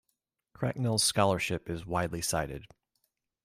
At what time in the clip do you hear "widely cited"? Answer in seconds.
1.85-2.65